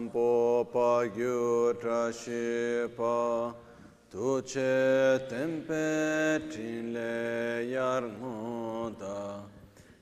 [0.00, 2.10] sampo pa gyu tra
[5.28, 9.44] tempe chin le Pelge ngu da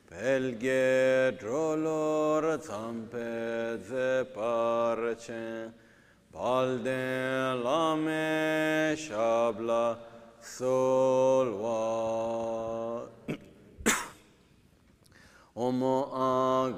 [0.09, 3.29] pel ge dro lor tsam pe
[3.88, 5.73] ze par chen
[6.33, 7.83] pal den la
[9.05, 9.84] shabla
[10.41, 11.78] sol wa.
[15.66, 15.80] ओम
[16.15, 16.27] आ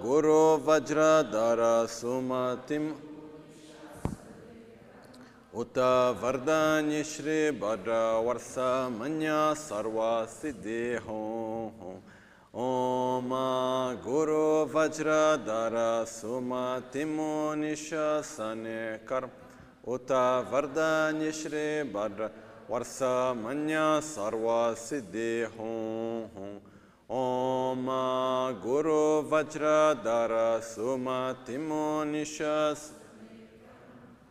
[0.03, 1.61] गुरु वज्रधर
[5.53, 5.79] उत
[6.23, 7.89] वरदान्य श्री वर
[8.25, 8.55] वर्ष
[8.93, 9.97] मन्या सर्व
[10.31, 11.95] सिद्धि हों
[12.65, 13.31] ओम
[14.05, 14.45] गुरु
[14.75, 15.77] वज्र धर
[16.09, 18.63] सुमतिमो निशन
[19.09, 20.13] कर्म उत
[20.53, 22.23] वरदान्य श्री वर
[22.71, 22.97] वर्ष
[23.37, 24.47] मन्या सर्व
[24.79, 26.55] सिद्धि हों
[27.17, 27.87] ओम
[28.63, 29.03] गुरु
[29.35, 29.75] वज्र
[30.07, 31.83] धर सुमतिमो
[32.13, 33.00] निशन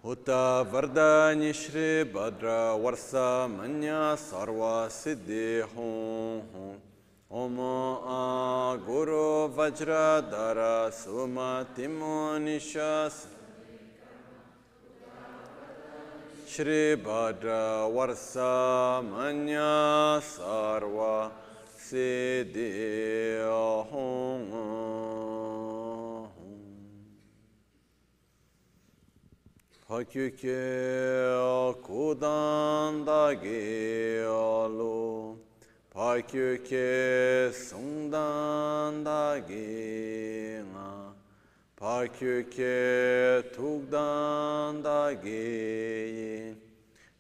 [0.04, 0.30] उत
[0.72, 3.10] वरदान्य श्री भद्र वर्ष
[3.52, 3.82] मन
[4.20, 6.70] सर्व सिद्धि हों
[7.32, 9.26] ओम आ गुरु
[9.58, 9.98] वज्र
[10.32, 10.62] धर
[10.96, 13.18] सुमतिमो निशस
[16.56, 17.60] श्री भद्र
[17.96, 18.32] वर्ष
[19.12, 19.46] मन
[20.30, 20.98] सर्व
[21.84, 22.72] सिद्धि
[23.44, 24.29] हों
[29.90, 35.36] Pakyuke kudan da gelo
[35.90, 41.14] Pakyuke sungdan da gina
[41.76, 46.58] Pakyuke tugdan da geyin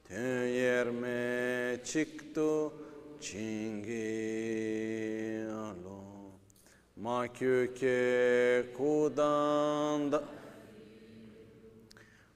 [0.07, 2.69] Tün yerme çıktı
[3.21, 3.89] Chingelo
[6.95, 10.23] Makyuke kudan da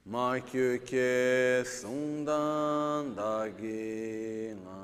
[0.06, 4.82] Ma kyu ke sung dan da gi nga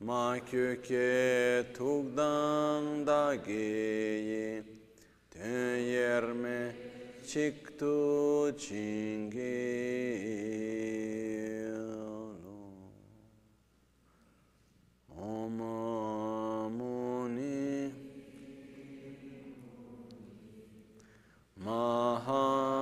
[0.00, 3.68] Ma kyu ke tuk da gi
[4.28, 4.62] yi
[5.30, 6.72] Ten yer me
[21.64, 22.81] Maha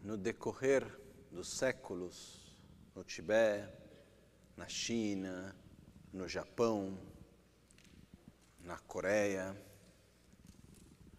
[0.06, 0.86] no decorrer
[1.32, 2.56] dos séculos,
[2.94, 3.68] no Tibete,
[4.56, 5.52] na China,
[6.12, 6.96] no Japão,
[8.60, 9.60] na Coreia,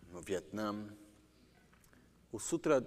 [0.10, 0.88] no Vietnã,
[2.32, 2.80] o Sutra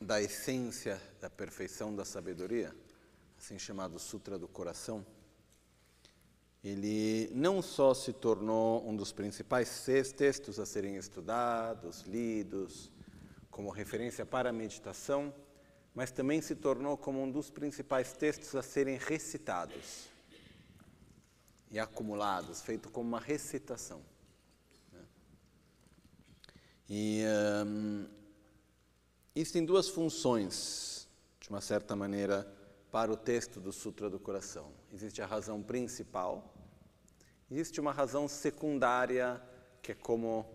[0.00, 2.74] da essência da perfeição da sabedoria,
[3.36, 5.04] assim chamado Sutra do Coração,
[6.64, 9.84] ele não só se tornou um dos principais
[10.16, 12.90] textos a serem estudados, lidos,
[13.54, 15.32] como referência para a meditação,
[15.94, 20.08] mas também se tornou como um dos principais textos a serem recitados
[21.70, 24.02] e acumulados, feito como uma recitação.
[24.90, 25.04] Né?
[26.90, 27.22] E
[27.64, 28.08] um,
[29.36, 31.08] isso tem duas funções,
[31.38, 32.52] de uma certa maneira,
[32.90, 34.72] para o texto do Sutra do Coração.
[34.92, 36.52] Existe a razão principal,
[37.48, 39.40] existe uma razão secundária,
[39.80, 40.53] que é como,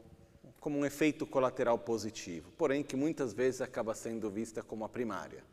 [0.59, 5.43] como um efeito colateral positivo, porém que muitas vezes acaba sendo vista como a primária.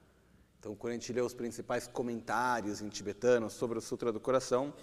[0.58, 4.74] Então, quando a gente lê os principais comentários em tibetano sobre o Sutra do Coração,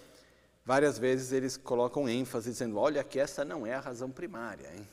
[0.64, 4.70] várias vezes eles colocam ênfase dizendo: olha, que essa não é a razão primária.
[4.74, 4.88] Hein?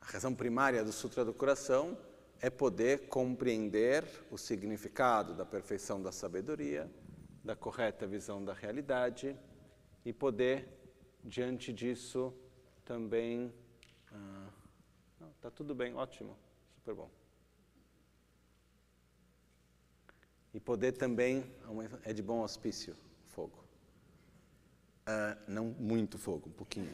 [0.00, 1.96] A razão primária do Sutra do Coração
[2.40, 6.90] é poder compreender o significado da perfeição da sabedoria,
[7.44, 9.36] da correta visão da realidade
[10.04, 10.68] e poder,
[11.22, 12.32] diante disso,
[12.84, 13.52] também.
[15.48, 16.36] Está tudo bem, ótimo,
[16.74, 17.10] super bom.
[20.52, 21.42] E poder também,
[22.04, 22.94] é de bom auspício,
[23.28, 23.64] fogo.
[25.06, 26.90] Ah, não muito fogo, um pouquinho.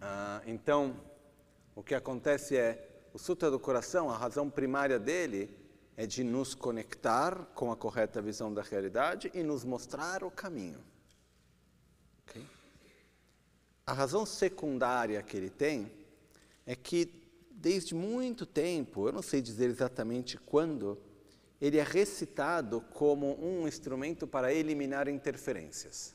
[0.00, 1.00] Ah, então,
[1.74, 5.50] o que acontece é, o Sutra do Coração, a razão primária dele
[5.96, 10.93] é de nos conectar com a correta visão da realidade e nos mostrar o caminho.
[13.86, 15.92] A razão secundária que ele tem
[16.64, 17.12] é que,
[17.50, 20.98] desde muito tempo, eu não sei dizer exatamente quando,
[21.60, 26.14] ele é recitado como um instrumento para eliminar interferências.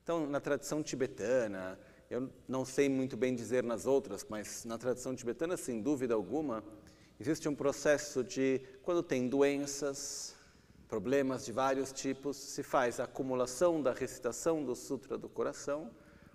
[0.00, 1.76] Então, na tradição tibetana,
[2.08, 6.62] eu não sei muito bem dizer nas outras, mas na tradição tibetana, sem dúvida alguma,
[7.18, 10.36] existe um processo de, quando tem doenças,
[10.86, 15.90] problemas de vários tipos, se faz a acumulação da recitação do Sutra do Coração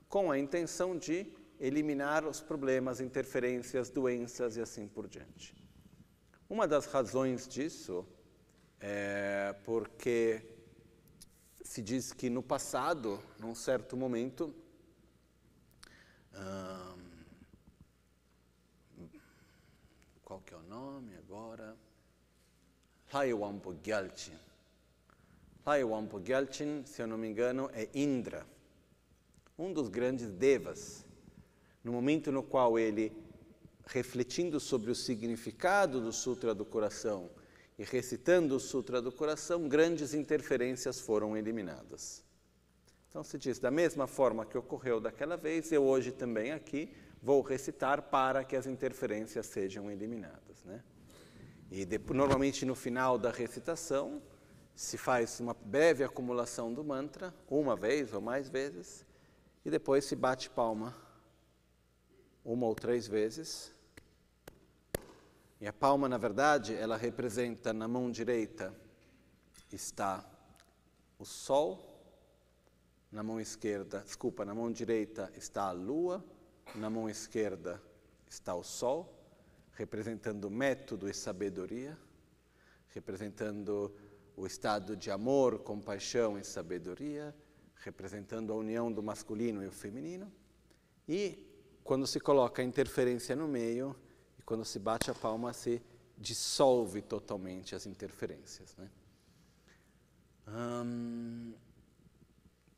[0.09, 5.55] com a intenção de eliminar os problemas, interferências, doenças e assim por diante.
[6.49, 8.07] Uma das razões disso
[8.79, 10.41] é porque
[11.61, 14.55] se diz que no passado, num certo momento,
[20.23, 21.75] qual que é o nome agora?
[23.11, 24.37] Laiwampo Gyalchin.
[25.65, 28.45] Laiwampo Gyalchin, se eu não me engano, é Indra,
[29.57, 31.05] um dos grandes devas.
[31.83, 33.11] No momento no qual ele,
[33.85, 37.29] refletindo sobre o significado do Sutra do Coração
[37.77, 42.23] e recitando o Sutra do Coração, grandes interferências foram eliminadas.
[43.09, 47.41] Então se diz, da mesma forma que ocorreu daquela vez, eu hoje também aqui vou
[47.41, 50.63] recitar para que as interferências sejam eliminadas.
[50.65, 50.83] Né?
[51.71, 54.21] E de, normalmente no final da recitação
[54.75, 59.06] se faz uma breve acumulação do mantra, uma vez ou mais vezes,
[59.67, 60.95] e depois se bate palma
[62.45, 63.75] uma ou três vezes.
[65.59, 68.73] E a palma, na verdade, ela representa na mão direita
[69.69, 70.25] está
[71.19, 71.83] o sol
[73.11, 76.23] na mão esquerda, desculpa, na mão direita está a lua,
[76.73, 77.81] na mão esquerda
[78.29, 79.13] está o sol,
[79.73, 81.97] representando método e sabedoria,
[82.89, 83.93] representando
[84.37, 87.35] o estado de amor, compaixão e sabedoria,
[87.83, 90.31] representando a união do masculino e o feminino.
[91.07, 91.45] E
[91.83, 93.95] quando se coloca a interferência no meio,
[94.37, 95.81] e quando se bate a palma, se
[96.17, 98.75] dissolve totalmente as interferências.
[98.75, 98.89] Né?
[100.47, 101.53] Hum,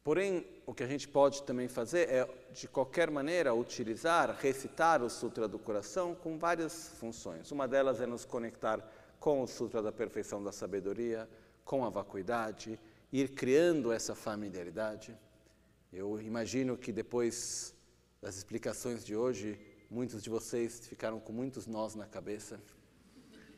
[0.09, 5.09] Porém, o que a gente pode também fazer é, de qualquer maneira, utilizar, recitar o
[5.09, 7.51] Sutra do Coração com várias funções.
[7.51, 8.83] Uma delas é nos conectar
[9.19, 11.29] com o Sutra da Perfeição da Sabedoria,
[11.63, 12.79] com a vacuidade,
[13.11, 15.17] ir criando essa familiaridade.
[15.91, 17.75] Eu imagino que depois
[18.21, 22.59] das explicações de hoje, muitos de vocês ficaram com muitos nós na cabeça.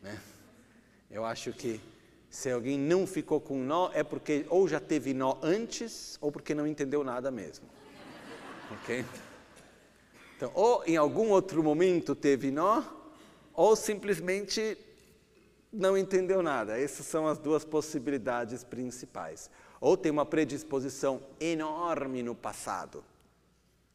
[0.02, 0.20] Né?
[1.10, 1.82] Eu acho que
[2.30, 6.56] se alguém não ficou com nó, é porque ou já teve nó antes, ou porque
[6.56, 7.68] não entendeu nada mesmo.
[8.72, 9.04] Ok?
[10.38, 12.82] Então, ou em algum outro momento teve nó,
[13.54, 14.78] ou simplesmente
[15.72, 16.80] não entendeu nada.
[16.80, 19.50] Essas são as duas possibilidades principais.
[19.80, 23.04] Ou tem uma predisposição enorme no passado,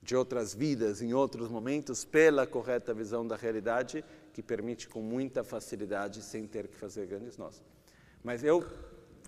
[0.02, 5.42] de outras vidas em outros momentos pela correta visão da realidade que permite com muita
[5.44, 7.62] facilidade sem ter que fazer grandes nós.
[8.22, 8.64] Mas eu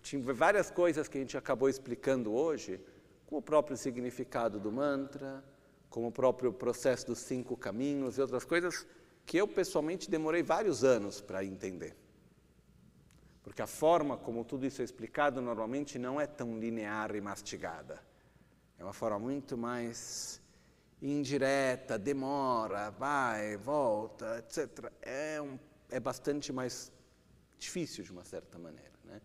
[0.02, 2.80] tinha várias coisas que a gente acabou explicando hoje,
[3.26, 5.44] como o próprio significado do mantra,
[5.90, 8.86] como o próprio processo dos cinco caminhos e outras coisas
[9.24, 11.94] que eu pessoalmente demorei vários anos para entender.
[13.48, 17.98] Porque a forma como tudo isso é explicado normalmente não é tão linear e mastigada.
[18.78, 20.38] É uma forma muito mais
[21.00, 24.92] indireta, demora, vai, volta, etc.
[25.00, 26.92] É, um, é bastante mais
[27.58, 28.92] difícil de uma certa maneira.
[29.02, 29.18] Né?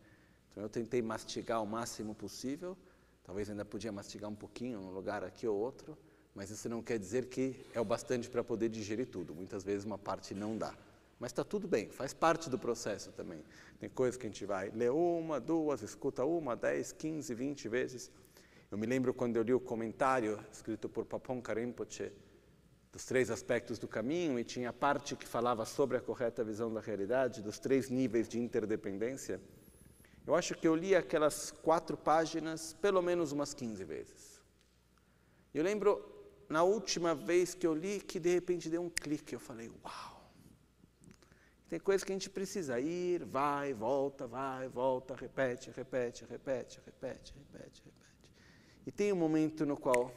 [0.51, 2.77] Então eu tentei mastigar o máximo possível,
[3.25, 5.98] talvez ainda podia mastigar um pouquinho num lugar aqui ou outro,
[6.34, 9.36] mas isso não quer dizer que é o bastante para poder digerir tudo.
[9.36, 10.74] Muitas vezes uma parte não dá.
[11.20, 13.43] Mas está tudo bem, faz parte do processo também.
[13.79, 18.12] Tem coisas que a gente vai ler uma, duas, escuta uma, dez, quinze, vinte vezes.
[18.70, 22.12] Eu me lembro quando eu li o comentário escrito por Papon Karimpoche
[22.91, 26.72] dos três aspectos do caminho e tinha a parte que falava sobre a correta visão
[26.72, 29.41] da realidade, dos três níveis de interdependência.
[30.25, 34.41] Eu acho que eu li aquelas quatro páginas pelo menos umas 15 vezes.
[35.53, 36.03] Eu lembro
[36.48, 40.12] na última vez que eu li que de repente deu um clique, eu falei, uau!
[41.74, 47.34] Tem coisas que a gente precisa ir, vai, volta, vai, volta, repete, repete, repete, repete,
[47.34, 48.32] repete, repete.
[48.86, 50.13] E tem um momento no qual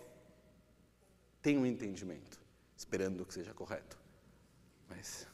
[1.40, 2.38] tem um entendimento,
[2.76, 3.96] esperando que seja correto.
[4.86, 5.26] Mas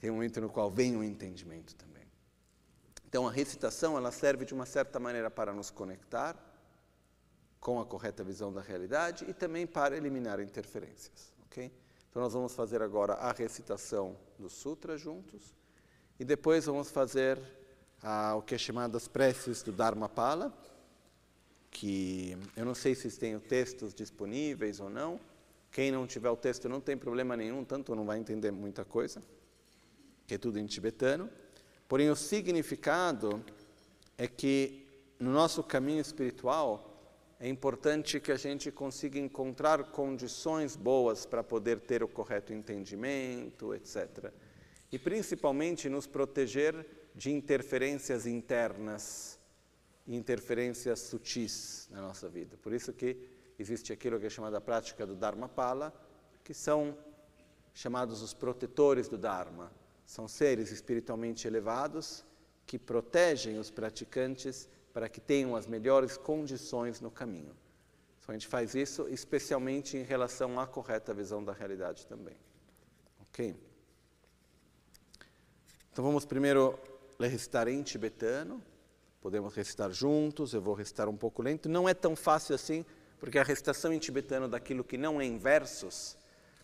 [0.00, 2.10] tem um momento no qual vem um entendimento também.
[3.06, 6.36] Então a recitação ela serve de uma certa maneira para nos conectar
[7.60, 11.72] com a correta visão da realidade e também para eliminar interferências, ok?
[12.12, 15.56] Então nós vamos fazer agora a recitação do sutra juntos
[16.20, 17.40] e depois vamos fazer
[18.02, 20.52] ah, o que é chamado as preces do Dharma Pala
[21.72, 25.18] que eu não sei se têm textos disponíveis ou não.
[25.70, 29.22] Quem não tiver o texto não tem problema nenhum, tanto não vai entender muita coisa,
[30.26, 31.30] que é tudo em tibetano.
[31.88, 33.42] Porém, o significado
[34.18, 34.86] é que
[35.18, 36.91] no nosso caminho espiritual
[37.42, 43.74] é importante que a gente consiga encontrar condições boas para poder ter o correto entendimento,
[43.74, 44.32] etc.
[44.92, 49.40] E principalmente nos proteger de interferências internas
[50.06, 52.56] interferências sutis na nossa vida.
[52.58, 53.16] Por isso que
[53.58, 55.92] existe aquilo que é chamado a prática do Dharma Pala,
[56.44, 56.96] que são
[57.74, 59.72] chamados os protetores do Dharma.
[60.06, 62.24] São seres espiritualmente elevados
[62.64, 67.56] que protegem os praticantes para que tenham as melhores condições no caminho.
[68.20, 72.36] Então a gente faz isso especialmente em relação à correta visão da realidade também.
[73.20, 73.56] Ok?
[75.90, 76.78] Então vamos primeiro
[77.18, 78.62] recitar em tibetano.
[79.20, 81.68] Podemos recitar juntos, eu vou recitar um pouco lento.
[81.68, 82.84] Não é tão fácil assim,
[83.18, 86.16] porque a recitação em tibetano daquilo que não é em versos,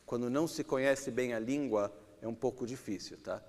[0.05, 3.43] quando não se conhece bem a língua, é um pouco difícil, tá?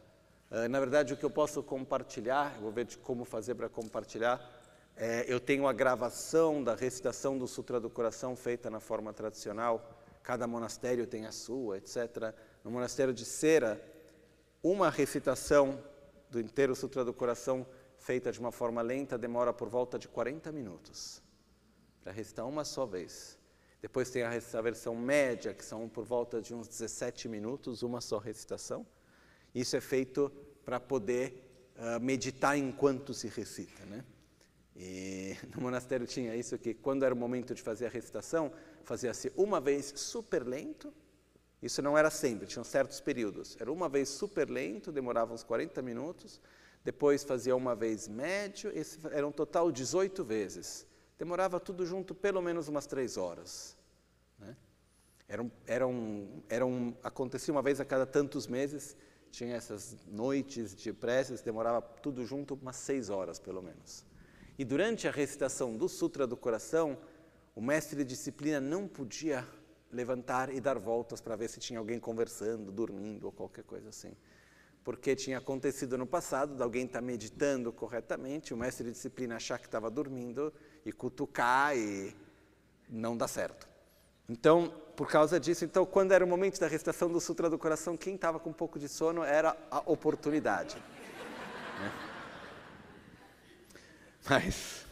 [0.51, 3.69] Uh, na verdade, o que eu posso compartilhar, eu vou ver de como fazer para
[3.69, 4.58] compartilhar,
[5.01, 9.97] é, eu tenho a gravação da recitação do Sutra do Coração feita na forma tradicional.
[10.21, 12.35] Cada monastério tem a sua, etc.
[12.65, 13.81] No monastério de Cera,
[14.61, 15.81] uma recitação
[16.29, 17.65] do inteiro Sutra do Coração
[17.97, 21.23] feita de uma forma lenta, demora por volta de 40 minutos
[22.01, 23.39] para recitar uma só vez.
[23.81, 28.17] Depois tem a, versão média, que são por volta de uns 17 minutos, uma só
[28.17, 28.85] recitação.
[29.55, 30.29] Isso é feito
[30.65, 33.85] para poder uh, meditar enquanto se recita.
[33.85, 34.03] Né?
[34.75, 38.51] E no monastério tinha isso que, quando era o momento de fazer a recitação,
[38.83, 40.93] fazia-se uma vez super lento.
[41.61, 43.57] Isso não era sempre, tinham certos períodos.
[43.59, 46.39] Era uma vez super lento, demorava uns 40 minutos
[46.83, 50.87] depois fazia uma vez médio, esse era um total de 18 vezes.
[51.17, 53.77] Demorava tudo junto pelo menos umas três horas.
[54.37, 54.55] Né?
[55.27, 58.95] Era um, era um, era um, acontecia uma vez a cada tantos meses,
[59.29, 64.05] tinha essas noites de preces, demorava tudo junto umas seis horas pelo menos.
[64.59, 66.97] E durante a recitação do Sutra do Coração,
[67.55, 69.47] o mestre de disciplina não podia
[69.91, 74.13] levantar e dar voltas para ver se tinha alguém conversando, dormindo ou qualquer coisa assim
[74.83, 79.35] porque tinha acontecido no passado de alguém estar tá meditando corretamente, o mestre de disciplina
[79.35, 82.15] achar que estava dormindo e cutucar e
[82.89, 83.67] não dá certo.
[84.27, 87.95] Então, por causa disso, então quando era o momento da recitação do Sutra do Coração,
[87.95, 90.75] quem estava com um pouco de sono era a oportunidade.
[90.75, 92.18] Né?
[94.27, 94.85] Mas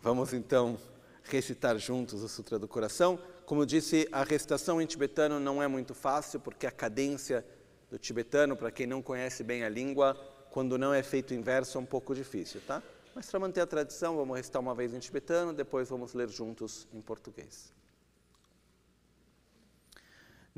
[0.00, 0.78] vamos então
[1.24, 3.18] recitar juntos o Sutra do Coração.
[3.44, 7.44] Como eu disse, a recitação em tibetano não é muito fácil, porque a cadência
[7.90, 10.14] do tibetano, para quem não conhece bem a língua,
[10.50, 12.82] quando não é feito em verso, é um pouco difícil, tá?
[13.14, 16.86] Mas para manter a tradição, vamos recitar uma vez em tibetano, depois vamos ler juntos
[16.92, 17.72] em português.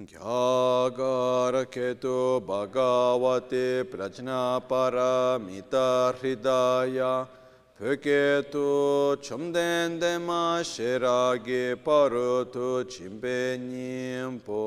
[0.09, 1.61] ध्यागारकेतु
[2.49, 5.88] भगवते प्रज्ञापरमिता
[6.21, 6.99] हृदाय
[7.80, 8.64] फकेतु
[9.25, 10.40] चुम्देन्देमा
[10.71, 14.62] शिरागे परोतु चिम्बेनीं पो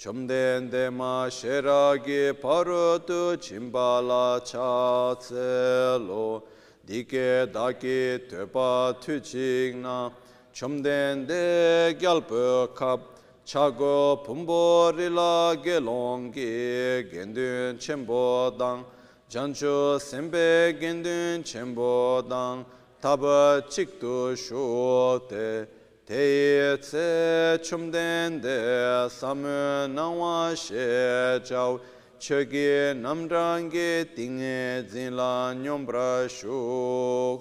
[0.00, 6.26] चुम्देन्देमा शिरागे परोतु चिम्बाला चासेलो
[6.88, 8.70] दिके दाके त्वपा
[9.02, 9.98] थुचिग्ना
[10.56, 11.44] चुम्देन्दे
[12.00, 13.17] ग्यल्पकप्
[13.48, 18.84] chago pumbo rila gelongi gendun chenpo dang
[19.30, 22.66] jancho sembe gendun chenpo dang
[23.00, 25.66] taba chikdu shukde
[26.06, 31.80] teyi tse chumden de samu nangwa she chaw
[32.20, 37.40] chegi namrangi tingi zinla nyombra shuk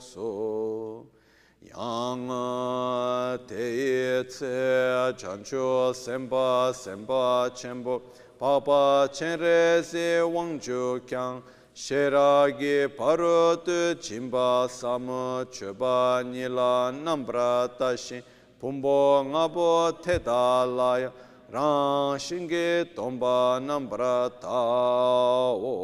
[1.76, 8.02] 양아 대예체 잔초 셈바 셈바 쳔보
[8.40, 11.44] 바바 쳔레세 왕조 경
[11.74, 18.24] 셰라게 바로트 진바 사무 쳔바니라 남브라 다시
[18.60, 21.12] 봄보 나보 테달라야
[21.50, 25.77] 랑신게 돈바 남브라 타오야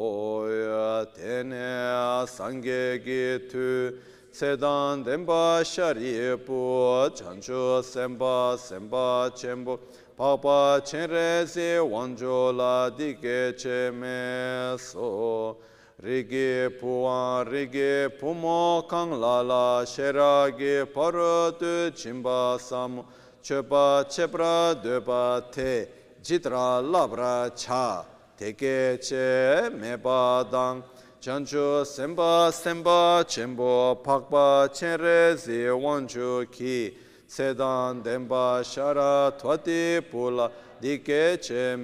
[1.13, 9.78] 테네 상게게 투 세단 덴바 샤리부 잔주 셈바 셈바 쳔보
[10.17, 15.62] 바바 쳔레세 원조라 디게 쳔메소
[16.00, 23.06] 리게 부와 리게 부모 강라라 셰라게 파르드 짐바삼
[23.43, 28.04] 쳔바 쳔브라 드바테 지드라 라브라 차
[28.36, 30.91] 데게 쳔메바당
[31.23, 36.93] chancho sempa sempa chenpo pakpa chenre zi wancho ki
[37.25, 41.77] sedan denpa shara twati pula dike che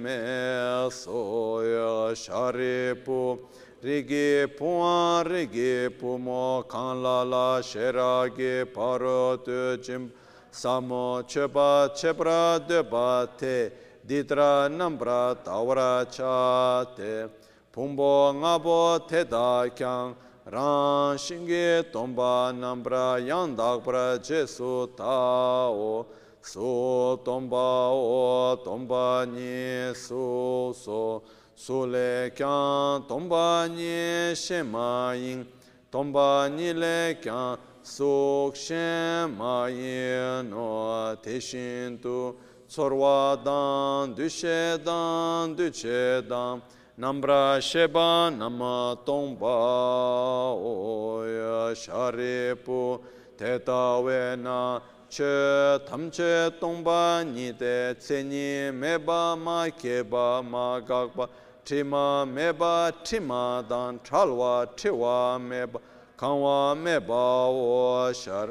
[0.90, 3.38] soya shari pu
[3.82, 10.12] rigi puwa rigi pumo kan la shera gi paro tu chimpa
[10.52, 13.72] samo chepa chepra depa te
[14.06, 17.39] ditra nambra tawara cha te
[17.72, 20.14] pumbo ngabo teda kyang
[20.46, 26.06] rang shingi tomba nambra yang dakbra jesu tao.
[26.42, 31.22] Su tomba o tomba ni su so
[31.54, 35.46] su le kyang tomba ni shema yin
[35.92, 42.34] tomba ni le kyang suk shen ma yin no te shin tu
[42.68, 46.62] tsorwa dan du she dan du che dan
[47.00, 53.00] Namra Sheba Nama Tongpa Oya Sharipu
[53.38, 61.26] Teta Wena Che Tamche Tongpa Nite Tsenyi Meba Ma Keba Ma Gagpa
[61.64, 65.80] Tima Meba Tima Dan Chalwa Tiwa Meba
[66.18, 68.50] Kanwa Meba O Shar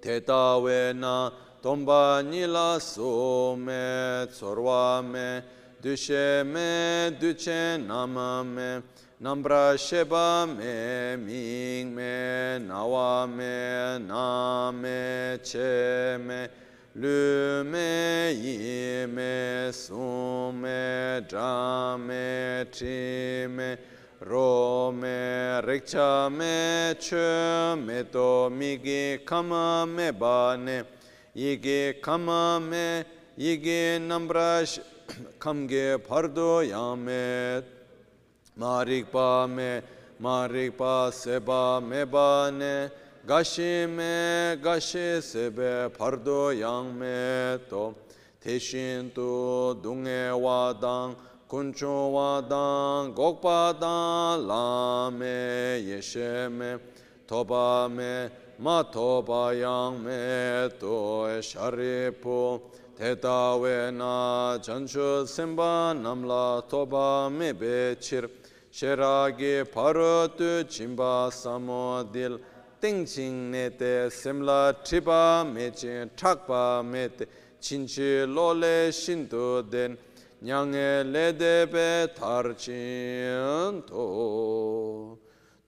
[0.00, 5.42] Teta Wena Tongpa Nila Su Me Tsorwa Me
[5.84, 8.82] Düşe me düçe namame
[9.20, 16.48] Nambra sheba me ming me nawa me na me che me
[16.96, 23.76] lü me yi me su me dra me tri me
[24.22, 30.82] ro me rikcha me chö me to mi gi kama me ba ne
[31.34, 33.04] yi gi kama me
[33.36, 34.93] yi gi nambra sheba
[35.38, 37.64] kamge pardo yamet
[38.58, 39.82] marikpa me
[40.20, 42.90] marikpa seba mebane
[43.26, 47.94] gashi me gashi sebe pardo yangme to.
[48.44, 51.16] Teshin tu dunge wadang
[51.48, 56.76] kuncho wadang gokpa dang lame yeshe me.
[57.26, 62.60] Toba me ma toba yangme to e sharipo
[62.96, 68.30] Teta we na chanchu simba namla toba mebe chir
[68.72, 72.38] Sheragi parotu chimba samodil.
[72.80, 77.26] Tingching nete simla tripa meche thakpa mete
[77.60, 79.98] Chinchi lole shintu den.
[80.44, 85.18] Nyange ledebe tarchin to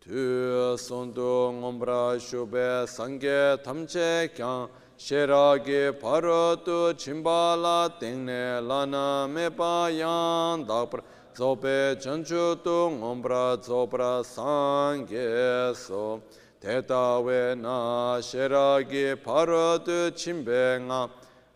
[0.01, 11.03] Tu sundu ngombra shube sangye tamche kyang shirāgi pārātu chimbālā tingne lana mepa yāng dākpar
[11.37, 16.21] sōpe chanchu tu ngōmbrā tsōprā sāngyē sō
[16.65, 21.01] tētā wē nā shirāgi pārātu chimbē ngā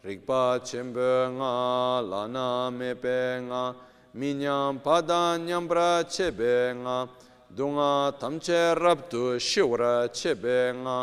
[0.05, 1.55] rīkpā lana ngā
[2.12, 3.62] lāna mēpē ngā
[4.20, 6.98] miñyāng pādā ñambrā chebē ngā
[7.57, 10.98] dungā tamche rabtu shivra chebē ngā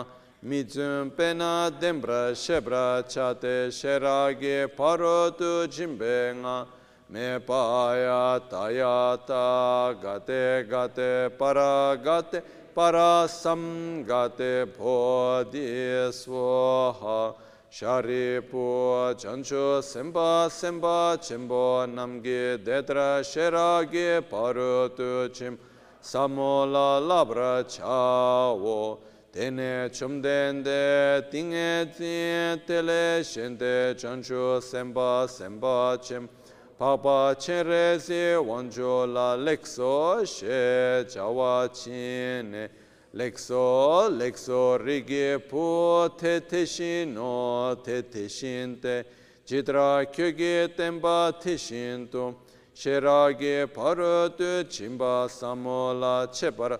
[0.48, 6.66] Mizun pena dembra shebra chate sheragi paradu chimbe nga
[7.10, 12.42] Me paya tayata gate gate para gate
[12.74, 17.36] parasamgate bodhi swaha.
[17.70, 25.58] Sharipu chanchu semba semba chimbo namgi dedra sheragi parutu chim.
[26.02, 29.00] Samola labra chawo
[29.38, 36.28] tene chumdende tinge tsin tele shende chanchu semba semba chem
[36.76, 42.68] papa chenre si wanjo la lekso she chawa chine
[43.14, 49.06] lekso lekso rigi pu te te shino te te shinte
[49.46, 52.38] chitra kyoge temba te shinto
[52.74, 56.80] sherage paru tu chimba samola chepara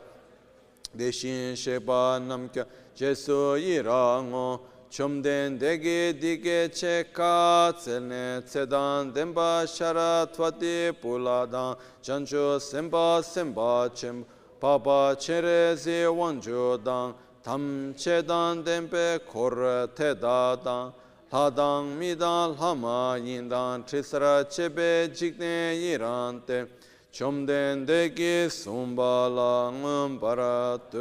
[0.98, 11.76] 대신 셰바 남겨 제소이랑어 chomden degi dike che ka tselne tsedan denpa shara twati puladan
[12.02, 14.26] chancho senpa senpa chem
[14.60, 20.94] papa chere zi wancho dan tam che dan denpe kor te da dan
[21.30, 26.66] hadang midan lama yindan trisara chebe jikne yiran te.
[27.12, 30.98] Dege sumba langam paratu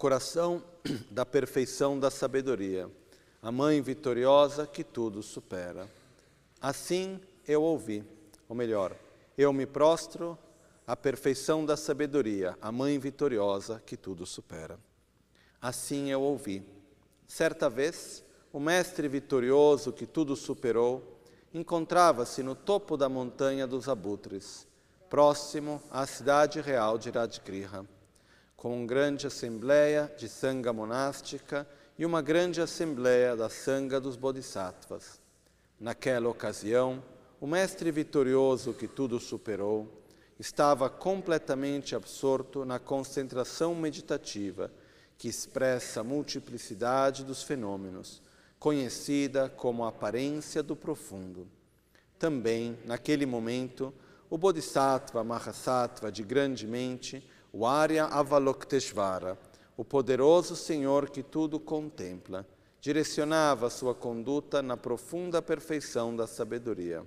[0.00, 0.64] coração
[1.12, 2.90] da perfeição da sabedoria,
[3.42, 5.86] a mãe vitoriosa que tudo supera.
[6.58, 8.02] Assim eu ouvi,
[8.48, 8.96] ou melhor,
[9.36, 10.38] eu me prostro
[10.86, 14.80] à perfeição da sabedoria, a mãe vitoriosa que tudo supera.
[15.60, 16.62] Assim eu ouvi.
[17.26, 21.18] Certa vez, o mestre vitorioso que tudo superou
[21.52, 24.66] encontrava-se no topo da montanha dos abutres,
[25.08, 27.84] próximo à cidade real de Radgriha
[28.60, 31.66] com uma grande assembleia de sanga monástica
[31.98, 35.18] e uma grande assembleia da sanga dos bodhisattvas.
[35.80, 37.02] Naquela ocasião,
[37.40, 40.04] o mestre vitorioso que tudo superou
[40.38, 44.70] estava completamente absorto na concentração meditativa
[45.16, 48.20] que expressa a multiplicidade dos fenômenos,
[48.60, 51.48] conhecida como a aparência do profundo.
[52.18, 53.92] Também, naquele momento,
[54.28, 59.36] o Bodhisattva Mahasattva de grande mente o Arya Avalokteshvara,
[59.76, 62.46] o poderoso Senhor que tudo contempla,
[62.80, 67.04] direcionava sua conduta na profunda perfeição da sabedoria,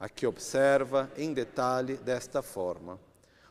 [0.00, 2.98] a que observa em detalhe desta forma.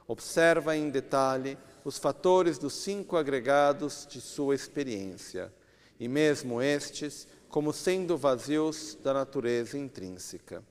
[0.08, 5.54] Observa em detalhe os fatores dos cinco agregados de sua experiência,
[6.00, 10.64] e mesmo estes como sendo vazios da natureza intrínseca.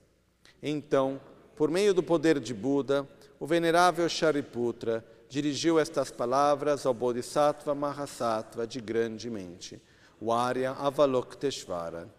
[0.61, 1.21] Então,
[1.55, 3.07] por meio do poder de Buda,
[3.39, 9.79] o venerável Shariputra dirigiu estas palavras ao Bodhisattva Mahasattva de grande mente,
[10.19, 12.09] o Arya Avalokteshvara.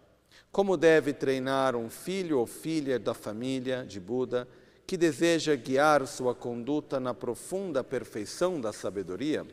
[0.49, 4.47] Como deve treinar um filho ou filha da família de Buda
[4.87, 9.45] que deseja guiar sua conduta na profunda perfeição da sabedoria?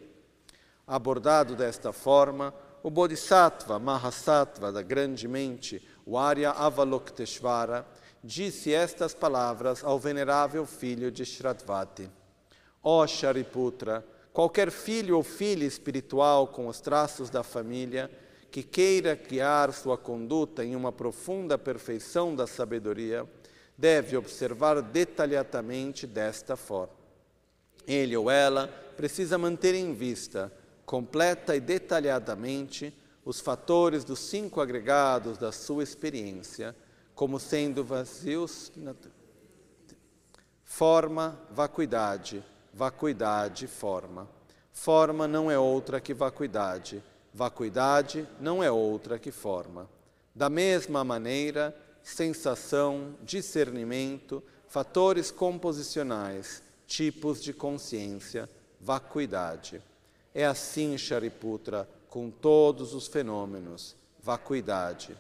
[0.87, 7.87] Abordado desta forma, o Bodhisattva Mahasattva da grande mente, o Arya Avalokteshvara,
[8.23, 12.11] disse estas palavras ao venerável filho de Shradvati.
[12.83, 18.11] Ó oh, Shariputra, qualquer filho ou filha espiritual com os traços da família
[18.51, 23.27] que queira guiar sua conduta em uma profunda perfeição da sabedoria,
[23.79, 26.95] deve observar detalhadamente desta forma.
[27.87, 30.53] Ele ou ela precisa manter em vista,
[30.91, 32.93] completa e detalhadamente,
[33.25, 36.75] os fatores dos cinco agregados da sua experiência,
[37.15, 38.73] como sendo vazios,
[40.65, 44.29] forma, vacuidade, vacuidade, forma.
[44.73, 47.01] Forma não é outra que vacuidade,
[47.33, 49.89] vacuidade não é outra que forma.
[50.35, 51.73] Da mesma maneira,
[52.03, 58.51] sensação, discernimento, fatores composicionais, tipos de consciência,
[58.81, 59.81] vacuidade.
[60.35, 65.17] É assim, Shariputra, com todos os fenômenos, vacuidade.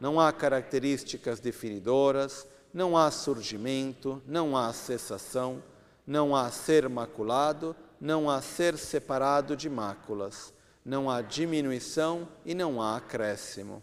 [0.00, 5.62] Não há características definidoras, não há surgimento, não há cessação,
[6.06, 10.52] não há ser maculado, não há ser separado de máculas,
[10.84, 13.82] não há diminuição e não há acréscimo.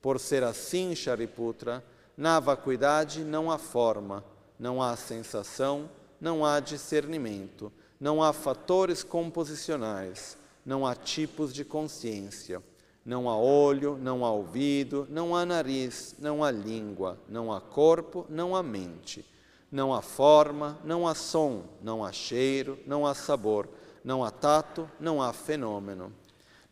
[0.00, 1.84] Por ser assim, Shariputra,
[2.16, 4.24] na vacuidade não há forma,
[4.58, 12.62] não há sensação, não há discernimento, não há fatores composicionais, não há tipos de consciência.
[13.04, 18.26] Não há olho, não há ouvido, não há nariz, não há língua, não há corpo,
[18.28, 19.24] não há mente.
[19.72, 23.66] Não há forma, não há som, não há cheiro, não há sabor,
[24.04, 26.12] não há tato, não há fenômeno.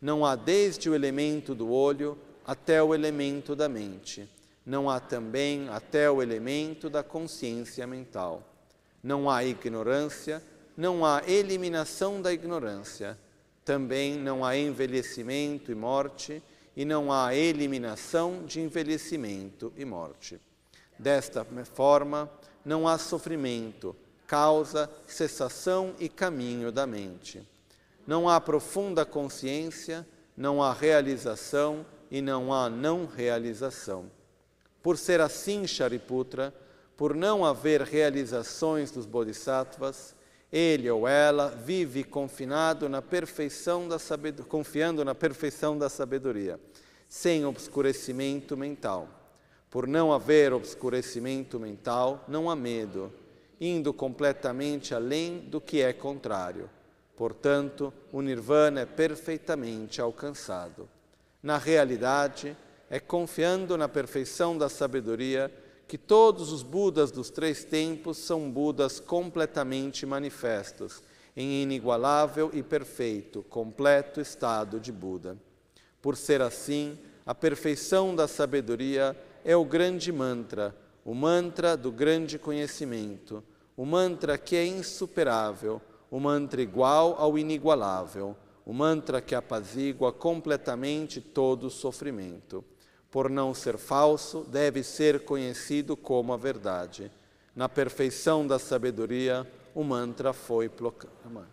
[0.00, 4.28] Não há desde o elemento do olho até o elemento da mente.
[4.64, 8.42] Não há também até o elemento da consciência mental.
[9.02, 10.42] Não há ignorância,
[10.76, 13.18] não há eliminação da ignorância
[13.66, 16.40] também não há envelhecimento e morte,
[16.76, 20.40] e não há eliminação de envelhecimento e morte.
[20.96, 22.30] Desta forma,
[22.64, 27.44] não há sofrimento, causa, cessação e caminho da mente.
[28.06, 34.08] Não há profunda consciência, não há realização e não há não realização.
[34.80, 36.54] Por ser assim, Shariputra,
[36.96, 40.14] por não haver realizações dos bodhisattvas,
[40.52, 46.58] ele ou ela vive confinado na perfeição da sabedoria, confiando na perfeição da sabedoria,
[47.08, 49.08] sem obscurecimento mental.
[49.70, 53.12] Por não haver obscurecimento mental, não há medo,
[53.60, 56.70] indo completamente além do que é contrário.
[57.16, 60.88] Portanto, o nirvana é perfeitamente alcançado.
[61.42, 62.56] Na realidade,
[62.88, 65.50] é confiando na perfeição da sabedoria
[65.86, 71.02] que todos os Budas dos três tempos são Budas completamente manifestos,
[71.36, 75.36] em inigualável e perfeito, completo estado de Buda.
[76.02, 82.38] Por ser assim, a perfeição da sabedoria é o grande mantra, o mantra do grande
[82.38, 83.44] conhecimento,
[83.76, 91.20] o mantra que é insuperável, o mantra igual ao inigualável, o mantra que apazigua completamente
[91.20, 92.64] todo o sofrimento
[93.10, 97.10] por não ser falso, deve ser conhecido como a verdade.
[97.54, 101.48] Na perfeição da sabedoria, o mantra foi proclamado.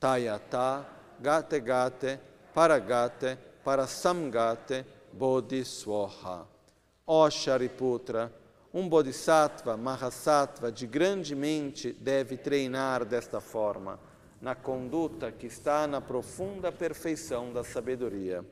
[0.00, 0.86] Tayata,
[1.20, 2.20] gate gate,
[2.54, 6.46] paragate, parasamgate, bodhiswaha.
[7.06, 8.32] Ó Shariputra,
[8.72, 13.98] um bodhisattva, mahasattva de grande mente deve treinar desta forma,
[14.40, 18.44] na conduta que está na profunda perfeição da sabedoria.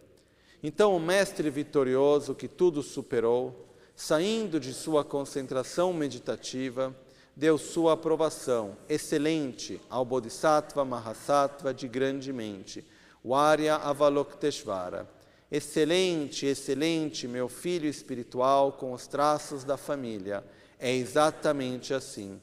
[0.62, 6.94] Então o mestre vitorioso que tudo superou, saindo de sua concentração meditativa,
[7.34, 12.84] deu sua aprovação excelente ao Bodhisattva Mahasattva de grande mente,
[13.22, 15.08] o Arya Avalokteshvara.
[15.52, 20.42] Excelente, excelente, meu filho espiritual com os traços da família.
[20.78, 22.40] É exatamente assim.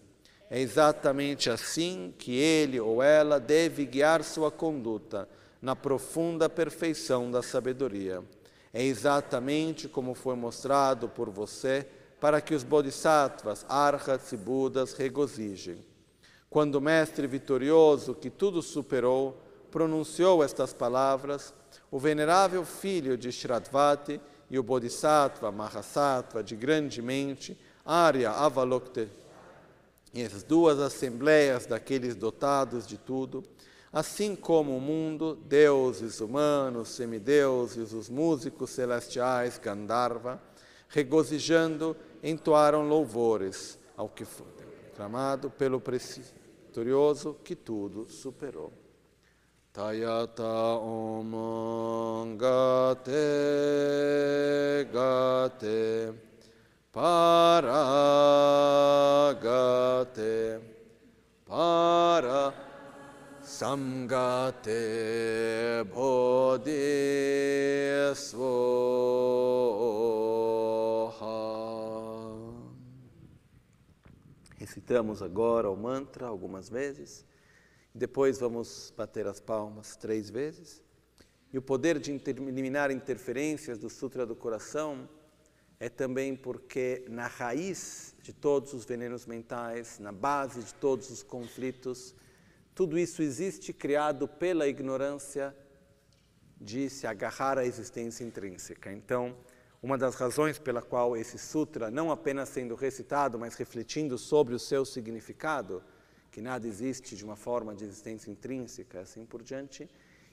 [0.50, 5.28] É exatamente assim que ele ou ela deve guiar sua conduta
[5.64, 8.22] na profunda perfeição da sabedoria.
[8.74, 11.88] É exatamente como foi mostrado por você
[12.20, 15.78] para que os bodhisattvas, arhats e budas regozijem.
[16.50, 21.54] Quando o mestre vitorioso, que tudo superou, pronunciou estas palavras,
[21.90, 29.08] o venerável filho de Shradvati e o bodhisattva Mahasattva de grande mente, Arya Avalokte,
[30.14, 33.44] e as duas assembleias daqueles dotados de tudo,
[33.94, 40.42] Assim como o mundo, deuses humanos, semideuses, os músicos celestiais, Gandharva,
[40.90, 44.48] regozijando, entoaram louvores ao que foi
[44.96, 48.74] clamado pelo vitorioso que tudo superou.
[49.72, 53.10] Tayata Om Gate
[54.92, 56.14] Gate
[56.92, 57.74] Paragate
[63.54, 64.72] Samgate
[65.94, 66.74] Bodhisvoha.
[74.58, 77.24] Recitamos agora o mantra algumas vezes.
[77.94, 80.82] Depois vamos bater as palmas três vezes.
[81.54, 85.08] E o poder de eliminar interferências do Sutra do Coração
[85.80, 91.22] é também porque na raiz de todos os venenos mentais, na base de todos os
[91.22, 92.16] conflitos,
[92.76, 95.56] tudo isso existe criado pela ignorância
[96.60, 98.92] de se agarrar à existência intrínseca.
[98.92, 99.38] Então,
[99.82, 104.60] uma das razões pela qual esse sutra, não apenas sendo recitado, mas refletindo sobre o
[104.60, 105.84] seu significado,
[106.32, 109.90] que nada existe de uma forma de existência intrínseca, assim por diante,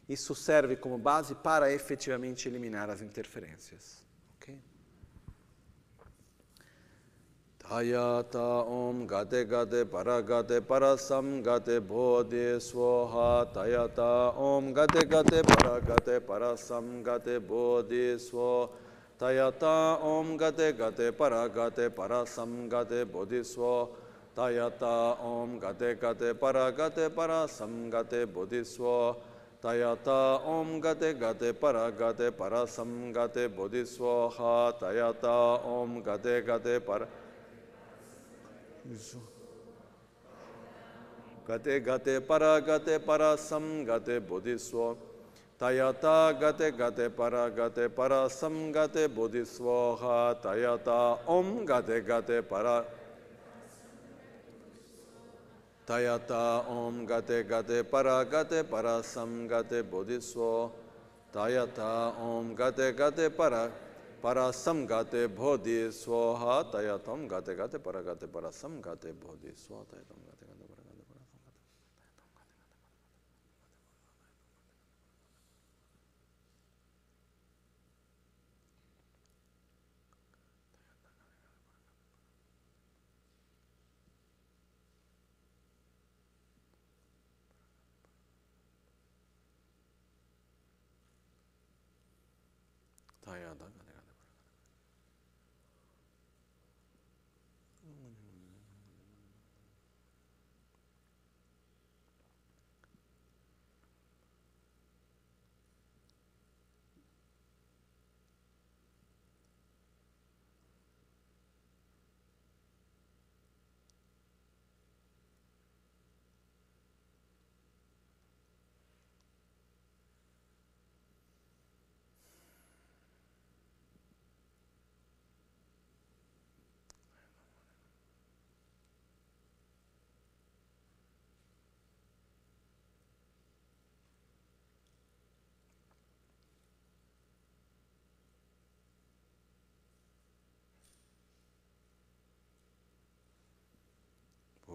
[0.08, 4.09] isso serve como base para efetivamente eliminar as interferências.
[7.70, 15.06] ہیاتا اوم گاتے گاتے پرا گاتے پرا سم گاتے بھو دے سوہا تیاتا اوم گاتے
[15.10, 18.66] گاتے پرا گاتے پرا سم گاتے بھو دے سو
[19.18, 23.84] تیاتا اوم گاتے گاتے پرا گاتے پرا سم گاتے بودھی سو
[24.34, 29.12] تیاتا اوم گاتے گاتے پرا گاتے پرا سم گاتے بودھی سو
[29.62, 36.78] تیاتا اوم گاتے گاتے پرا گاتے پرا سم گاتے بودھی سوہا تیاتا اوم گاتے گاتے
[36.78, 37.04] پر
[41.46, 44.96] Gate Gate Para Gate Para Sam Gate Bodhiswa
[45.58, 52.84] Tayata Gate Gate Para Gate Para Sam Gate Bodhiswaha Tayata Om Gate Gate Para
[55.86, 60.72] Tayata Om Gate Gate Para Gate Para Sam Gate Bodhiso
[61.32, 63.89] Tayata Om Gate Gate Para Para Gate
[64.22, 69.82] پراسم گاتے بھو دی سوہا تیاتم گاتے گاتے پرا گاتے پراسم گاتے بھو دی سوہا
[69.90, 70.29] تیاتم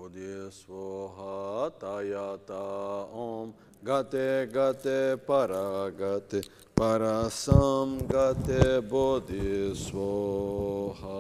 [0.06, 6.44] Udye Svoha Tayata Om Gate Gate Paragate
[6.76, 11.18] Parasam Gate Bodhi Svoha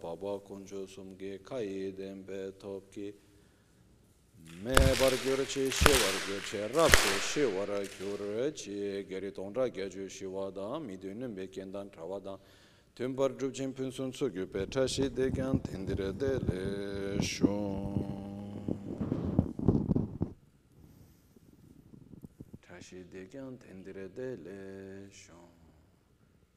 [0.00, 3.14] Papa Kunjo Sumge Kai Dembe Topki
[4.64, 7.68] Me var görçe şi var görçe rabbe şi var
[8.00, 12.38] görçe geri tonra gece şivada midünün bekenden travadan
[12.94, 18.02] Tümbar drupchen punsun su gyupe tashi dekyan tendire dele shon.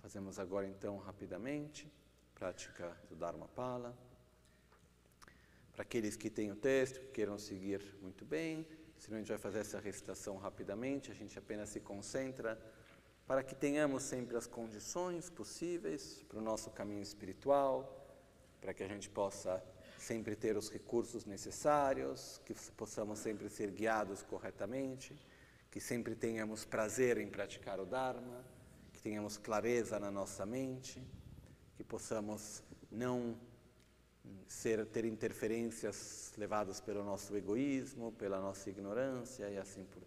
[0.01, 1.89] Fazemos agora então rapidamente
[2.33, 3.97] prática do Dharma Pala.
[5.71, 8.67] Para aqueles que têm o texto, que queiram seguir muito bem,
[8.97, 12.59] senão a gente vai fazer essa recitação rapidamente, a gente apenas se concentra
[13.27, 18.05] para que tenhamos sempre as condições possíveis para o nosso caminho espiritual,
[18.61, 19.63] para que a gente possa
[19.97, 25.15] sempre ter os recursos necessários, que possamos sempre ser guiados corretamente,
[25.71, 28.45] que sempre tenhamos prazer em praticar o Dharma,
[28.93, 31.01] que tenhamos clareza na nossa mente,
[31.75, 33.35] que possamos não
[34.47, 40.03] ser, ter interferências levadas pelo nosso egoísmo, pela nossa ignorância e assim por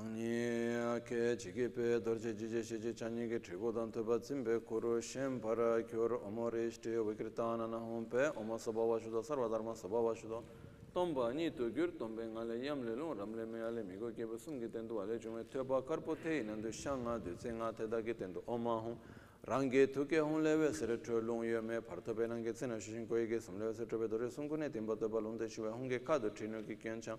[0.00, 9.20] 당니야 게 지게베 더제 지제시제 찬니게 트고단 토바침베 코로 셴바라 교로 어머레스테 위크르타나나 홈페 어머서바와슈다
[9.20, 10.40] 서바다마 서바와슈다
[10.94, 17.72] 톰바니 토규르 톰뱅알레 얌레로 람레메알레 미고 케부슨 기텐도 알레 주메 테바 카르포테 인도 샹가 데생가
[17.72, 18.96] 테다게 텐도 어마후
[19.44, 25.48] 랑게 토케 혼레베 세르트 롱여메 파르토베난게 세나 슈신 고에게 섬레베 세트베 도레 송군에 템바도 발론데
[25.48, 27.18] 시와 홍게 카도 트리노기 켄창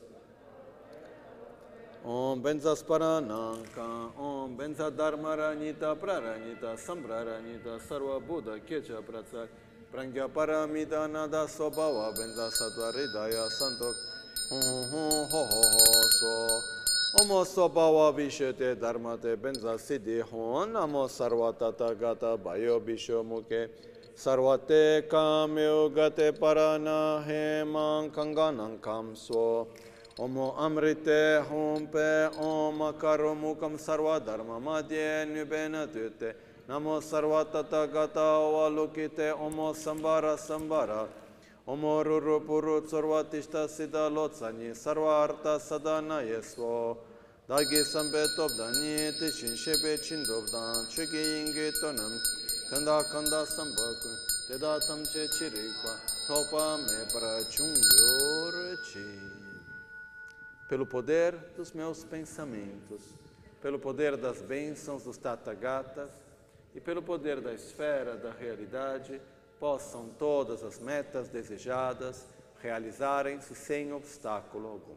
[2.03, 9.47] Om Benzas Parananka, Om Benza Dharma Ranita Praranita Sambraranita Sarva Buddha Kecha Pratsak
[9.93, 13.93] Prangya Paramita Nada Sobhava Benza Sattva Hridaya Santok
[14.49, 16.61] Ho Ho Ho Ho Ho So.
[17.21, 23.69] Omo Sobhava Vishete Dharmate Benza Siddhi Hon Namo Sarva Tata Gata Bayo Bisho Mukhe
[24.17, 29.67] Sarvate Kamyo Gate Parana Hemang Kanganang Kam So
[30.17, 36.35] Omo amrite humpe om karomukam sarva dharma madhye nubena tute
[36.67, 41.07] namo sarva tata gata avalokite omo sambara sambara
[41.65, 46.97] omo ruru puru sarva tishta siddha lotsani sarva artha sadana yesvo
[47.47, 52.11] dagi sampe topdani tishin shebe chindobdan chugi ingi tonam.
[52.69, 54.15] Kanda kanda sambakun
[54.47, 55.93] teda tamche chirikpa
[56.27, 59.30] topa me prachungyor chi.
[60.71, 63.01] Pelo poder dos meus pensamentos
[63.61, 66.09] pelo poder das bênçãos dos tatagatas
[66.73, 69.21] e pelo poder da esfera da realidade
[69.59, 72.25] possam todas as metas desejadas
[72.61, 74.95] realizarem-se sem obstáculo algum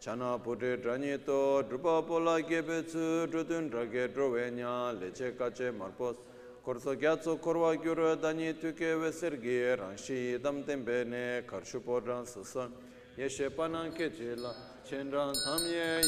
[0.00, 6.16] chana pute trani to drupa pola gebe tsu drutun drage drove nya leche kache marpos.
[6.66, 12.26] Korso gyatso korwa gyur dani tuke vesir gi rangshi dam tembe ne karshu po ran
[12.26, 12.72] susan
[13.16, 14.52] yeshe panan ke jela
[14.84, 16.02] chen ran tham ye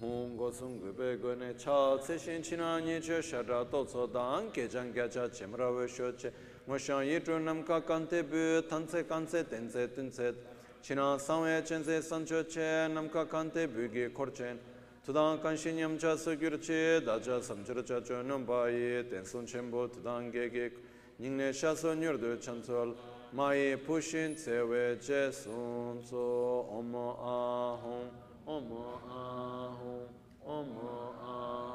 [0.00, 4.08] hong go sung gube go ne cha se shin china ni che shara to so
[4.08, 6.32] dan ke jang gya cha chemra we sho che.
[6.68, 10.34] ngoshan yidru namka kante bu tanse kanse tense tense
[10.82, 14.58] china sangwe chense sancho che namka kante bu gi korchen
[15.04, 20.72] tudang kanshi nyamcha sugyur che daja samchur cha cho nombayi tensun chenpo tudang gegi
[21.20, 22.96] nyingne shaso nyurdu chansol
[23.32, 28.10] mayi pushin tsewe che sun so omo ahong
[28.44, 30.08] omo ahong
[30.44, 31.65] omo ahong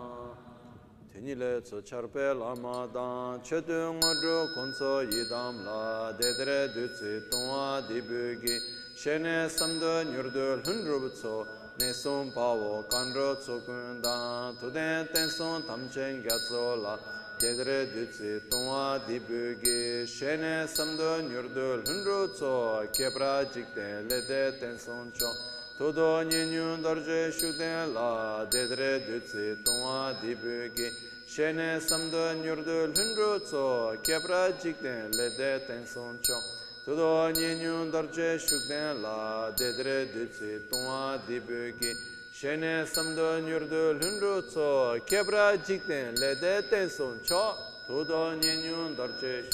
[1.21, 7.27] Teni le tsu charpe lama dang, che tu ngadru kunso yidam la, dedre du tsi
[7.29, 8.57] tongwa dibu gi,
[8.95, 11.45] she ne samdu nyurdu lhundru butsu,
[11.77, 16.97] ne sum pawo kandru tsukun dang, tu den ten sum tamchen gyatso la,
[17.37, 24.25] dedre du tsi tongwa dibu gi, she ne samdu nyurdu lhundru tsu, kebra jikde le
[24.25, 25.37] de ten sum chok,
[25.77, 28.45] todo nyenyun dorje shuden la.
[28.49, 36.43] Dedre dutsi tongwa dibugi shene samdo nyurdu lhundru tso kebra jikden lede tenson chok
[36.83, 41.91] tudo nyenyun darje shukden la dedre dutsi tongwa dibu ki.
[42.33, 47.55] Shene samdo nyurdu lhundru tso kebra jikden lede tenson chok
[47.87, 49.47] tudo nyenyun darje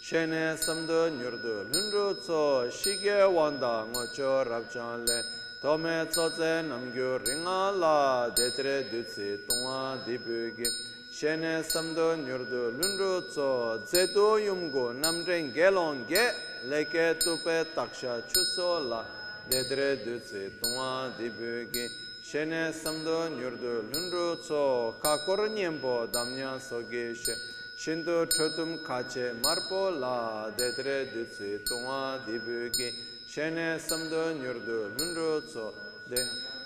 [0.00, 5.37] shene samdo nyurdu lhundru tso shige wanda ngocho rabchan le.
[5.60, 10.70] tome tsotse namgyu ringa la detre dutsi tongwa dibugi
[11.10, 16.32] shene samdo nyurdu lunru tso zedu yumgu namren gelon ge
[16.68, 19.04] leke tupe taksha chuso la.
[19.48, 21.90] Detre dutsi tongwa dibugi
[22.22, 27.34] shene samdo nyurdu lunru tso kakor nyembo damnya soge she.
[27.76, 35.74] Shindu chotum kache marpo la detre dutsi tongwa dibugi shene samdo nyurdu lunru tso
[36.08, 36.56] de.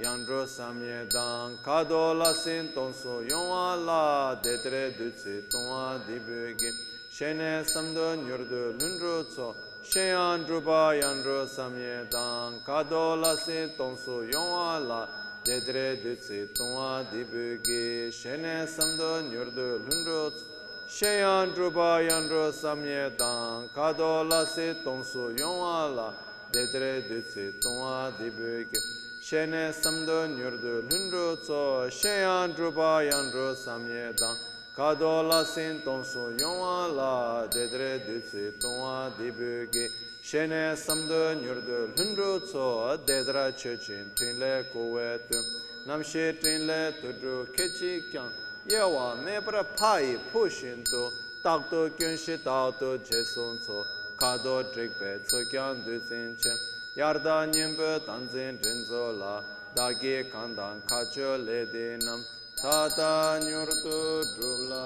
[0.00, 6.72] Yandro samye dang kado la sin tonso yongwa la detre dutsi tongwa dibugi
[7.10, 14.78] shene samdo nyurdu lunru tso sheyan drupa yandro samye dang kado la sin tongso yongwa
[14.78, 15.08] la
[15.44, 20.49] detre dutsi tongwa dibugi shene samdo nyurdu lunru tso
[20.90, 26.12] sheyan drupa yandro samye tang kado la se tongsu yongwa la
[26.50, 28.78] dedre dutsi tongwa dibu ki
[29.22, 34.36] shene samdo nyurdu lundru tso sheyan drupa yandro samye tang
[34.74, 39.88] kado la sen tongsu yongwa la dedre dutsi tongwa dibu ki
[40.20, 45.38] shene samdo nyurdu lundru tso dedra chechin tinle kowe tu
[45.86, 48.49] namshe tinle tudru kechi kyang.
[48.66, 53.86] yewa mebra payi pushintu takto kyunshi takto jesunso
[54.18, 56.58] kado trikpe tsukyan duzinchen
[56.94, 59.42] yarda nyingpo tanzin rinzo la
[59.74, 62.20] dagi kandan kacho ledinam
[62.60, 64.84] tata nyurtu drubla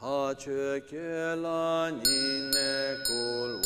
[0.00, 3.60] Ha chö ke la ni ne kul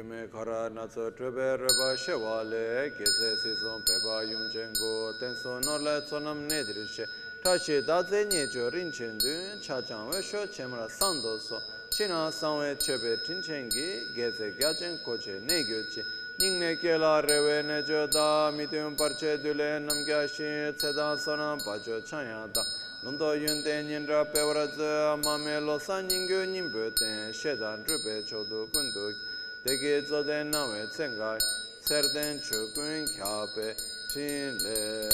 [0.00, 7.06] yume khara natsa trube reba shewa le geze sison peba yumchengo tenso norla tsonam nedrishe
[7.42, 11.60] tashi dadze nye jo rinchendun chachangwe sho chemra sando so.
[11.90, 16.02] China sangwe chebe tinchengi geze gyachen koche negyoche
[16.38, 22.64] ningne kela rewe ne jo da mityum parche dule namgya shi tseda sonam pacho chanyata
[23.02, 29.29] nunto yunten nyendra pewra tse mame losa nyingyo nyingbo ten shedan rupe chodo kunduki
[29.64, 31.38] degi zoden name tsengay,
[31.80, 33.74] serden chukun kyape,
[34.12, 35.08] chin le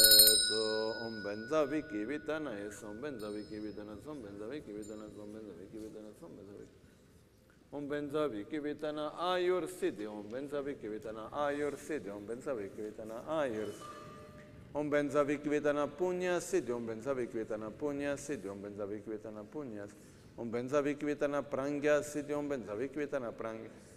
[0.48, 5.66] tso, omben zavi kibi tanay, somben zavi kibi tanay, somben zavi kibi tanay, somben zavi
[5.70, 6.66] kibi tanay, somben zavi
[7.72, 10.06] Om benzavi kivitana ayur siddhi.
[10.06, 12.10] Om benzavi kivitana ayur siddhi.
[12.10, 14.00] Om kivitana ayur siddhi.
[14.72, 14.90] Om
[15.42, 16.72] kivitana punya siddhi.
[16.72, 18.48] Om kivitana punya siddhi.
[18.48, 20.36] Om benzavi kivitana punya siddhi.
[20.38, 22.34] Om kivitana prangya siddhi.
[22.34, 23.95] Om benzavi kivitana prangya siddhi.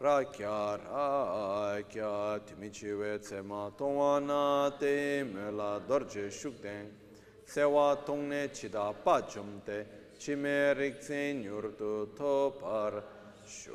[0.00, 2.36] چارو کیا
[3.76, 3.88] تو
[5.34, 6.28] میلا درجے
[7.46, 9.86] Sewa Tongne Chida Pachumte
[10.18, 13.02] Chime Riksen Yurtu Topar
[13.46, 13.72] Sho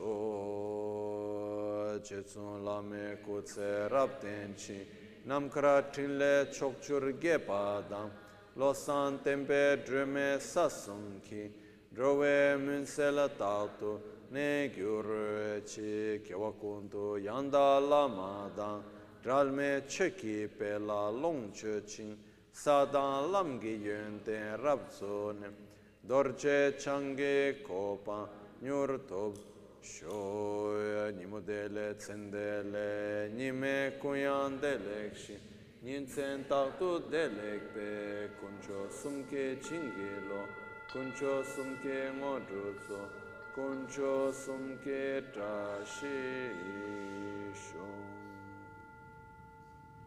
[2.03, 4.85] Chetsun Lame Kutse Rapten Chi
[5.25, 8.11] Namkra Trinle Chokchur Gepadam
[8.57, 11.49] Losan Tempe Drume Sasum Ki
[11.93, 13.99] drove munsela tatu
[14.31, 18.81] ne gyur chi kewa kuntu yanda lama dan
[19.21, 22.17] dralme cheki pe la long che chin
[22.53, 25.71] 사단 람기 연대 랍존
[26.03, 28.27] dorje change kopa
[28.61, 29.35] nyur tob
[29.81, 35.37] sho nimodele tsendele nime kuyan delekshi
[35.83, 40.41] nin tsen tak tu delekpe kuncho sumke chingelo
[40.91, 43.01] kuncho sumke ngodruzo
[43.53, 46.51] kuncho sumke trashi
[47.53, 47.87] sho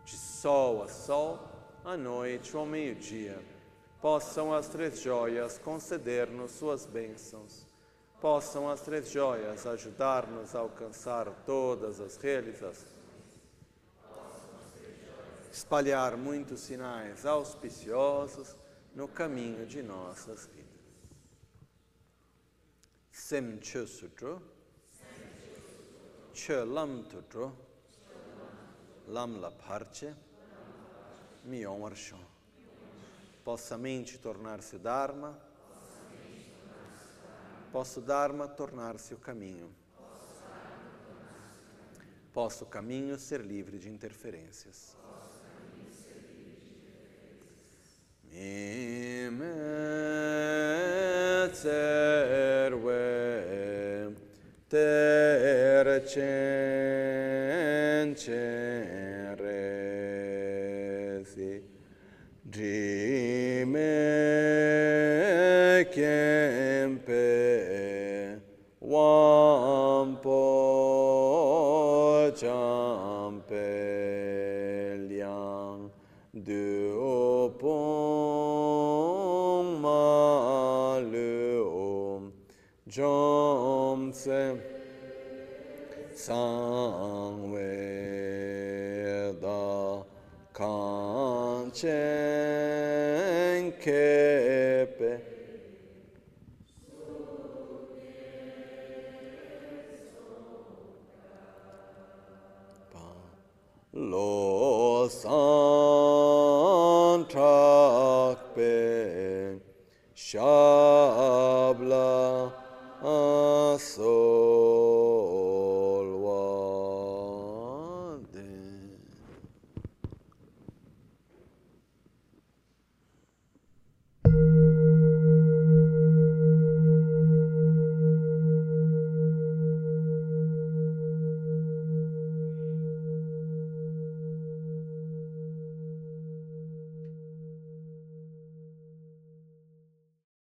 [0.04, 1.53] chi so so
[1.84, 3.38] a noite, ao meio-dia,
[4.00, 7.66] possam as três joias conceder-nos suas bênçãos,
[8.20, 12.88] possam as três joias ajudar-nos a alcançar todas as realizações,
[15.52, 18.56] espalhar muitos sinais auspiciosos
[18.94, 20.64] no caminho de nossas vidas.
[23.10, 24.42] sem che sutro
[26.32, 27.56] che lam tutro
[31.44, 32.24] lam la parce mi omar shon
[33.42, 35.38] possa a mente tornar-se o Dharma.
[37.70, 39.70] Possa o Dharma tornar-se o caminho.
[42.32, 44.96] Possa o caminho ser livre de interferências.
[54.66, 56.54] Ter cen
[58.14, 58.63] resi
[62.44, 63.03] de